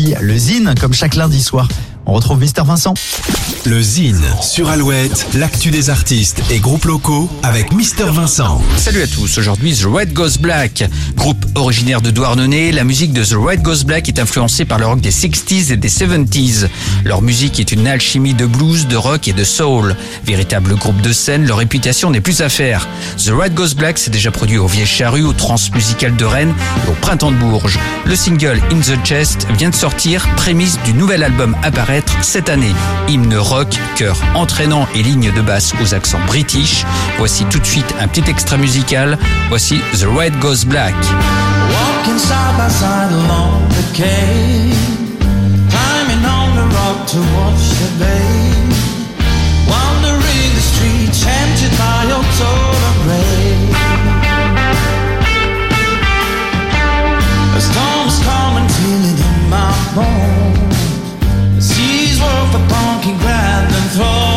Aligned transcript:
aussi 0.00 0.14
le 0.20 0.36
comme 0.74 0.92
chaque 0.92 1.14
lundi 1.14 1.42
soir. 1.42 1.68
On 2.06 2.12
retrouve 2.12 2.40
Mister 2.40 2.62
Vincent. 2.64 2.94
Le 3.66 3.82
Zine 3.82 4.24
sur 4.40 4.70
Alouette, 4.70 5.26
l'actu 5.34 5.70
des 5.70 5.90
artistes 5.90 6.40
et 6.50 6.58
groupes 6.60 6.86
locaux 6.86 7.28
avec 7.42 7.72
Mister 7.72 8.06
Vincent. 8.06 8.60
Salut 8.76 9.02
à 9.02 9.06
tous, 9.06 9.36
aujourd'hui 9.36 9.74
The 9.74 9.84
Red 9.84 10.12
Goes 10.14 10.38
Black. 10.40 10.84
Groupe 11.14 11.44
originaire 11.54 12.00
de 12.00 12.10
Douarnenez, 12.10 12.72
la 12.72 12.84
musique 12.84 13.12
de 13.12 13.22
The 13.22 13.34
Red 13.34 13.62
Goes 13.62 13.84
Black 13.84 14.08
est 14.08 14.18
influencée 14.18 14.64
par 14.64 14.78
le 14.78 14.86
rock 14.86 15.00
des 15.00 15.10
60s 15.10 15.72
et 15.72 15.76
des 15.76 15.90
70s. 15.90 16.68
Leur 17.04 17.20
musique 17.20 17.60
est 17.60 17.70
une 17.70 17.86
alchimie 17.86 18.34
de 18.34 18.46
blues, 18.46 18.86
de 18.86 18.96
rock 18.96 19.28
et 19.28 19.34
de 19.34 19.44
soul. 19.44 19.94
Véritable 20.24 20.76
groupe 20.76 21.00
de 21.02 21.12
scène, 21.12 21.46
leur 21.46 21.58
réputation 21.58 22.10
n'est 22.10 22.22
plus 22.22 22.40
à 22.40 22.48
faire. 22.48 22.88
The 23.18 23.30
Red 23.30 23.54
Goes 23.54 23.74
Black 23.76 23.98
s'est 23.98 24.10
déjà 24.10 24.30
produit 24.30 24.58
au 24.58 24.66
Vieille 24.66 24.86
Charrue, 24.86 25.24
au 25.24 25.34
Transmusical 25.34 26.16
de 26.16 26.24
Rennes 26.24 26.54
et 26.86 26.90
au 26.90 26.94
Printemps 26.94 27.32
de 27.32 27.36
Bourges. 27.36 27.78
Le 28.06 28.16
single 28.16 28.60
In 28.72 28.80
the 28.80 29.04
Chest 29.04 29.46
vient 29.58 29.70
de 29.70 29.74
sortir, 29.74 30.26
prémisse 30.36 30.78
du 30.84 30.94
nouvel 30.94 31.22
album 31.22 31.54
à 31.62 31.70
paraître 31.90 32.22
cette 32.22 32.48
année. 32.48 32.72
Hymne 33.08 33.36
rock, 33.36 33.76
chœur 33.96 34.16
entraînant 34.36 34.86
et 34.94 35.02
ligne 35.02 35.32
de 35.32 35.40
basse 35.40 35.72
aux 35.82 35.92
accents 35.92 36.20
british. 36.28 36.84
Voici 37.18 37.44
tout 37.46 37.58
de 37.58 37.66
suite 37.66 37.92
un 38.00 38.06
petit 38.06 38.30
extra 38.30 38.56
musical. 38.56 39.18
Voici 39.48 39.80
The 39.98 40.06
Red 40.16 40.38
Goes 40.38 40.64
Black. 40.64 40.94
Walking 40.94 42.16
side 42.16 42.56
by 42.56 42.70
side 42.70 43.10
along 43.10 43.68
the 43.70 43.82
quay, 43.92 44.70
climbing 45.68 46.24
on 46.24 46.54
the 46.54 46.66
rock 46.76 47.08
to 47.08 47.18
watch 47.34 47.64
the 47.80 47.90
bay, 47.98 48.54
wandering 49.66 50.50
the 50.54 50.62
streets 50.62 51.24
tempted 51.24 51.72
by 51.76 52.06
October 52.06 52.90
gray. 53.02 53.66
A 57.56 57.60
storm's 57.60 58.18
coming, 58.22 58.68
feel 58.78 59.04
it 59.10 59.18
in 59.18 59.50
my 59.50 59.74
bones. 59.96 60.39
up 62.50 62.60
upon, 62.62 63.02
keep 63.02 63.16
grabbed 63.18 63.72
and 63.72 63.90
throw. 63.92 64.29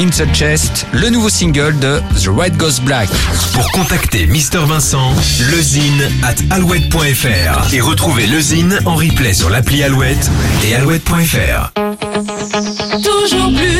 In 0.00 0.06
the 0.06 0.24
Chest, 0.32 0.86
le 0.92 1.10
nouveau 1.10 1.28
single 1.28 1.78
de 1.78 2.00
The 2.18 2.28
Red 2.28 2.56
Goes 2.56 2.80
Black. 2.80 3.10
Pour 3.52 3.70
contacter 3.72 4.26
Mister 4.26 4.60
Vincent, 4.66 5.14
lezine 5.50 6.08
at 6.22 6.36
alouette.fr 6.48 7.74
et 7.74 7.82
retrouver 7.82 8.26
le 8.26 8.40
Zine 8.40 8.78
en 8.86 8.94
replay 8.94 9.34
sur 9.34 9.50
l'appli 9.50 9.82
Alouette 9.82 10.30
et 10.64 10.74
alouette.fr. 10.74 11.72
toujours 13.02 13.52
plus. 13.54 13.79